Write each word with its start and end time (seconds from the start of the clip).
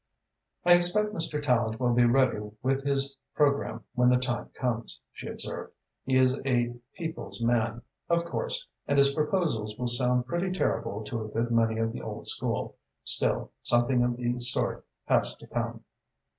"I 0.65 0.73
expect 0.73 1.13
Mr. 1.13 1.39
Tallente 1.39 1.79
will 1.79 1.93
be 1.93 2.05
ready 2.05 2.39
with 2.63 2.83
his 2.83 3.15
programme 3.35 3.83
when 3.93 4.09
the 4.09 4.17
time 4.17 4.49
comes," 4.55 4.99
she 5.13 5.27
observed. 5.27 5.73
"He 6.05 6.17
is 6.17 6.41
a 6.43 6.73
people's 6.95 7.39
man, 7.39 7.83
of 8.09 8.25
course, 8.25 8.67
and 8.87 8.97
his 8.97 9.13
proposals 9.13 9.77
will 9.77 9.85
sound 9.85 10.25
pretty 10.25 10.51
terrible 10.53 11.03
to 11.03 11.23
a 11.23 11.27
good 11.27 11.51
many 11.51 11.77
of 11.77 11.93
the 11.93 12.01
old 12.01 12.27
school. 12.27 12.77
Still, 13.03 13.51
something 13.61 14.01
of 14.03 14.17
the 14.17 14.39
sort 14.39 14.87
has 15.05 15.35
to 15.35 15.45
come." 15.45 15.83